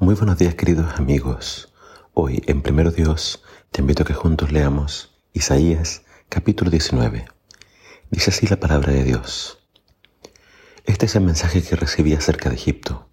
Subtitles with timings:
[0.00, 1.72] Muy buenos días queridos amigos.
[2.14, 7.26] Hoy en Primero Dios te invito a que juntos leamos Isaías capítulo 19.
[8.10, 9.60] Dice así la palabra de Dios.
[10.84, 13.08] Este es el mensaje que recibí acerca de Egipto.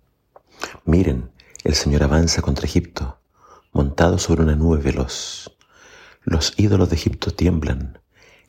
[0.84, 1.32] Miren,
[1.64, 3.20] el Señor avanza contra Egipto,
[3.72, 5.56] montado sobre una nube veloz.
[6.24, 8.00] Los ídolos de Egipto tiemblan,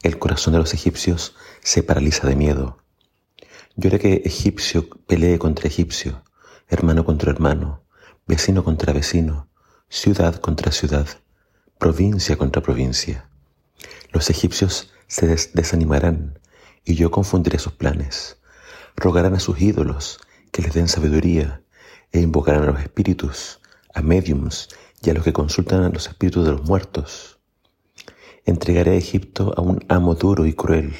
[0.02, 2.78] el corazón de los egipcios se paraliza de miedo.
[3.76, 6.24] Yo haré que egipcio pelee contra egipcio,
[6.66, 7.81] hermano contra hermano,
[8.26, 9.48] vecino contra vecino,
[9.88, 11.06] ciudad contra ciudad,
[11.78, 13.28] provincia contra provincia.
[14.12, 16.38] Los egipcios se desanimarán
[16.84, 18.38] y yo confundiré sus planes.
[18.96, 20.20] Rogarán a sus ídolos
[20.52, 21.62] que les den sabiduría
[22.12, 23.60] e invocarán a los espíritus,
[23.94, 24.68] a mediums
[25.02, 27.40] y a los que consultan a los espíritus de los muertos.
[28.44, 30.94] Entregaré a Egipto a un amo duro y cruel,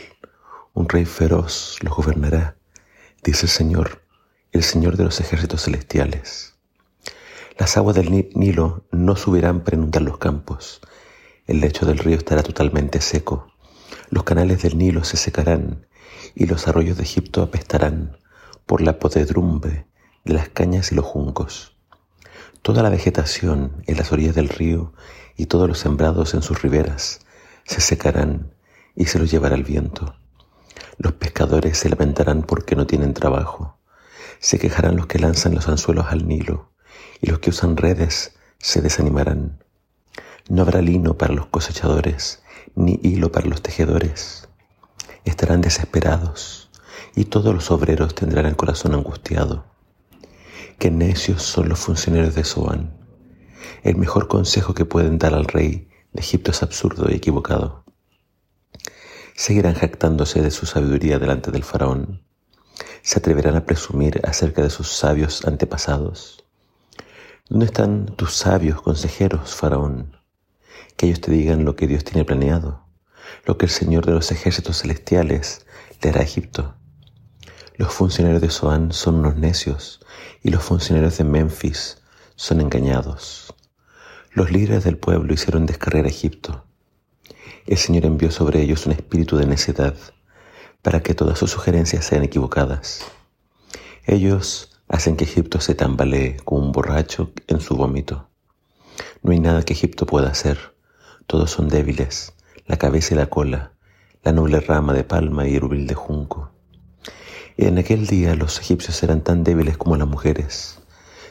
[0.75, 2.57] un rey feroz los gobernará,
[3.23, 4.03] dice el Señor,
[4.53, 6.52] el Señor de los ejércitos celestiales.
[7.59, 10.81] Las aguas del Nilo no subirán para inundar los campos.
[11.47, 13.53] El lecho del río estará totalmente seco.
[14.09, 15.87] Los canales del Nilo se secarán
[16.35, 18.17] y los arroyos de Egipto apestarán
[18.65, 19.87] por la podedrumbre
[20.25, 21.77] de las cañas y los juncos.
[22.63, 24.95] Toda la vegetación en las orillas del río
[25.37, 27.21] y todos los sembrados en sus riberas
[27.65, 28.55] se secarán
[28.97, 30.17] y se los llevará el viento.
[30.97, 33.79] Los pescadores se lamentarán porque no tienen trabajo.
[34.41, 36.72] Se quejarán los que lanzan los anzuelos al Nilo
[37.23, 39.65] y los que usan redes se desanimarán.
[40.51, 42.43] No habrá lino para los cosechadores,
[42.75, 44.49] ni hilo para los tejedores.
[45.25, 46.69] Estarán desesperados,
[47.15, 49.65] y todos los obreros tendrán el corazón angustiado.
[50.79, 52.99] Qué necios son los funcionarios de Zoán.
[53.85, 57.85] El mejor consejo que pueden dar al rey de Egipto es absurdo y equivocado.
[59.37, 62.25] Seguirán jactándose de su sabiduría delante del faraón.
[63.03, 66.42] Se atreverán a presumir acerca de sus sabios antepasados
[67.53, 70.17] ¿Dónde están tus sabios consejeros, Faraón?
[70.97, 72.87] Que ellos te digan lo que Dios tiene planeado,
[73.45, 75.67] lo que el Señor de los ejércitos celestiales
[76.01, 76.75] le hará a Egipto.
[77.77, 80.01] Los funcionarios de Zoán son unos necios
[80.43, 81.99] y los funcionarios de Memphis
[82.37, 83.55] son engañados.
[84.33, 86.65] Los líderes del pueblo hicieron descargar Egipto.
[87.67, 89.95] El Señor envió sobre ellos un espíritu de necedad
[90.81, 93.05] para que todas sus sugerencias sean equivocadas.
[94.07, 98.29] Ellos hacen que Egipto se tambalee como un borracho en su vómito.
[99.23, 100.77] No hay nada que Egipto pueda hacer.
[101.27, 102.35] Todos son débiles,
[102.67, 103.73] la cabeza y la cola,
[104.23, 106.51] la noble rama de palma y el rubil de junco.
[107.57, 110.79] Y en aquel día los egipcios serán tan débiles como las mujeres.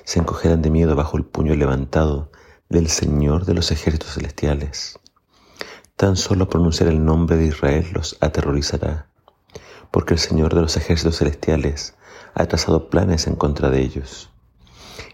[0.06, 2.32] Se encogerán de miedo bajo el puño levantado
[2.68, 5.00] del Señor de los ejércitos celestiales.
[5.96, 9.08] Tan solo pronunciar el nombre de Israel los aterrorizará,
[9.92, 11.94] porque el Señor de los ejércitos celestiales
[12.34, 14.30] ha trazado planes en contra de ellos.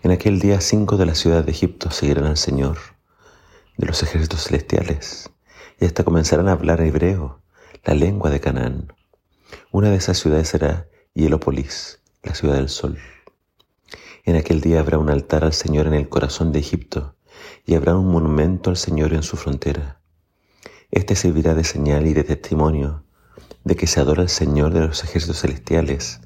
[0.03, 2.78] En aquel día cinco de la ciudad de Egipto seguirán al Señor
[3.78, 5.29] de los ejércitos celestiales
[5.79, 7.41] y hasta comenzarán a hablar hebreo,
[7.83, 8.94] la lengua de Canaán.
[9.72, 12.97] Una de esas ciudades será Hielópolis, la ciudad del sol.
[14.25, 17.16] En aquel día habrá un altar al Señor en el corazón de Egipto
[17.66, 19.99] y habrá un monumento al Señor en su frontera.
[20.91, 23.03] Este servirá de señal y de testimonio
[23.63, 26.22] de que se adora al Señor de los ejércitos celestiales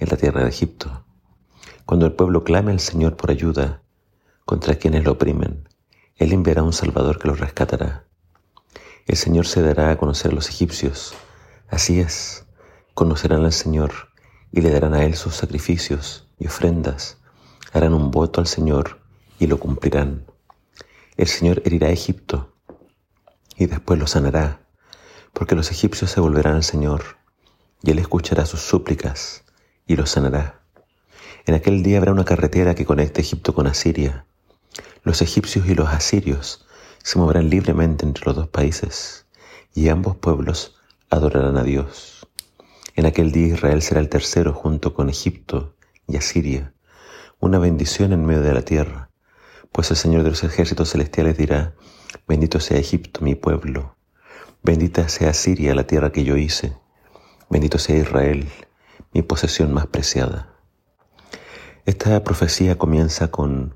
[0.00, 1.04] en la tierra de Egipto.
[1.84, 3.82] Cuando el pueblo clame al Señor por ayuda
[4.46, 5.68] contra quienes lo oprimen,
[6.16, 8.06] Él enviará un Salvador que los rescatará.
[9.06, 11.14] El Señor se dará a conocer a los egipcios.
[11.68, 12.46] Así es,
[12.94, 13.92] conocerán al Señor
[14.50, 17.18] y le darán a Él sus sacrificios y ofrendas.
[17.72, 19.00] Harán un voto al Señor
[19.38, 20.24] y lo cumplirán.
[21.18, 22.54] El Señor herirá a Egipto
[23.56, 24.62] y después lo sanará,
[25.34, 27.02] porque los egipcios se volverán al Señor
[27.82, 29.44] y Él escuchará sus súplicas
[29.86, 30.60] y los sanará.
[31.46, 34.26] En aquel día habrá una carretera que conecte Egipto con Asiria.
[35.02, 36.66] Los egipcios y los asirios
[37.02, 39.26] se moverán libremente entre los dos países
[39.74, 40.76] y ambos pueblos
[41.08, 42.28] adorarán a Dios.
[42.94, 45.74] En aquel día Israel será el tercero junto con Egipto
[46.06, 46.74] y Asiria,
[47.38, 49.10] una bendición en medio de la tierra,
[49.72, 51.74] pues el Señor de los ejércitos celestiales dirá,
[52.26, 53.96] bendito sea Egipto, mi pueblo,
[54.62, 56.74] bendita sea Asiria, la tierra que yo hice,
[57.48, 58.48] bendito sea Israel,
[59.12, 60.54] mi posesión más preciada.
[61.86, 63.74] Esta profecía comienza con,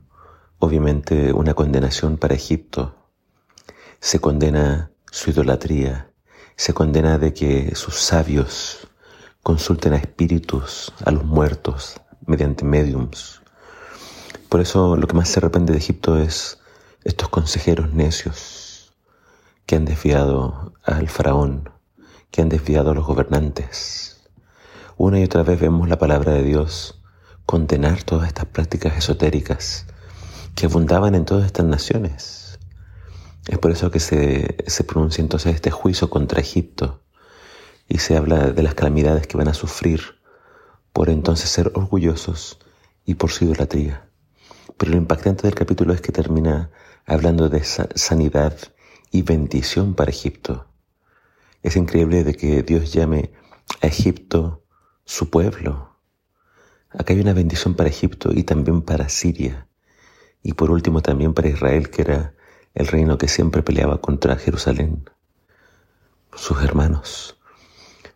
[0.58, 2.94] obviamente, una condenación para Egipto.
[4.00, 6.12] Se condena su idolatría,
[6.56, 8.86] se condena de que sus sabios
[9.42, 13.42] consulten a espíritus, a los muertos, mediante mediums.
[14.48, 16.60] Por eso lo que más se arrepiente de Egipto es
[17.02, 18.92] estos consejeros necios
[19.66, 21.70] que han desviado al faraón,
[22.30, 24.13] que han desviado a los gobernantes.
[24.96, 27.02] Una y otra vez vemos la palabra de Dios
[27.46, 29.86] condenar todas estas prácticas esotéricas
[30.54, 32.60] que abundaban en todas estas naciones.
[33.48, 37.02] Es por eso que se, pronuncia entonces este juicio contra Egipto
[37.88, 40.00] y se habla de las calamidades que van a sufrir
[40.92, 42.60] por entonces ser orgullosos
[43.04, 44.08] y por su idolatría.
[44.76, 46.70] Pero lo impactante del capítulo es que termina
[47.04, 48.56] hablando de sanidad
[49.10, 50.66] y bendición para Egipto.
[51.64, 53.32] Es increíble de que Dios llame
[53.82, 54.63] a Egipto
[55.04, 55.96] su pueblo.
[56.90, 59.66] Acá hay una bendición para Egipto y también para Siria.
[60.42, 62.34] Y por último también para Israel, que era
[62.74, 65.08] el reino que siempre peleaba contra Jerusalén,
[66.34, 67.38] sus hermanos.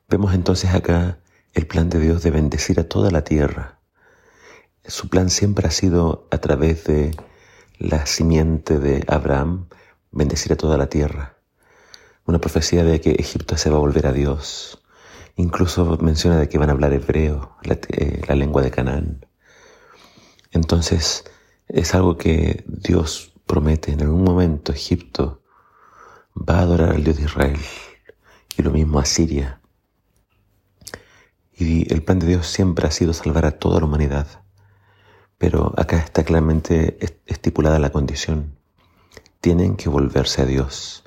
[0.09, 1.19] Vemos entonces acá
[1.55, 3.79] el plan de Dios de bendecir a toda la tierra.
[4.85, 7.15] Su plan siempre ha sido a través de
[7.79, 9.69] la simiente de Abraham,
[10.11, 11.37] bendecir a toda la tierra.
[12.25, 14.78] Una profecía de que Egipto se va a volver a Dios.
[15.39, 19.27] Incluso menciona de que van a hablar hebreo, la, eh, la lengua de Canaán.
[20.51, 21.25] Entonces,
[21.69, 23.93] es algo que Dios promete.
[23.93, 25.43] En algún momento Egipto
[26.37, 27.59] va a adorar al Dios de Israel
[28.57, 29.63] y lo mismo a Siria.
[31.57, 34.45] Y el plan de Dios siempre ha sido salvar a toda la humanidad.
[35.39, 38.59] Pero acá está claramente estipulada la condición
[39.41, 41.05] tienen que volverse a Dios,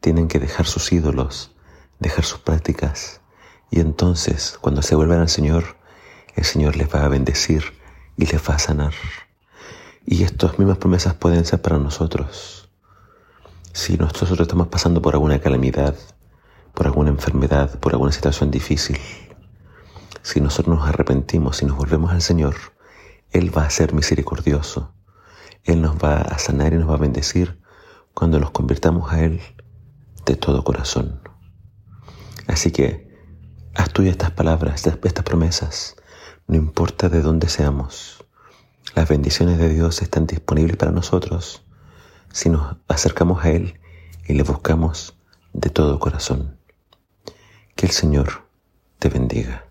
[0.00, 1.54] tienen que dejar sus ídolos,
[1.98, 3.20] dejar sus prácticas.
[3.72, 5.64] Y entonces, cuando se vuelvan al Señor,
[6.36, 7.64] el Señor les va a bendecir
[8.18, 8.92] y les va a sanar.
[10.04, 12.68] Y estas mismas promesas pueden ser para nosotros.
[13.72, 15.96] Si nosotros estamos pasando por alguna calamidad,
[16.74, 18.98] por alguna enfermedad, por alguna situación difícil,
[20.20, 22.54] si nosotros nos arrepentimos y nos volvemos al Señor,
[23.30, 24.92] Él va a ser misericordioso.
[25.64, 27.58] Él nos va a sanar y nos va a bendecir
[28.12, 29.40] cuando nos convirtamos a Él
[30.26, 31.22] de todo corazón.
[32.46, 33.01] Así que
[33.74, 35.96] haz tuya estas palabras, estas promesas,
[36.46, 38.24] no importa de dónde seamos.
[38.94, 41.64] Las bendiciones de Dios están disponibles para nosotros
[42.32, 43.78] si nos acercamos a Él
[44.26, 45.16] y le buscamos
[45.52, 46.56] de todo corazón.
[47.74, 48.46] Que el Señor
[48.98, 49.64] te bendiga.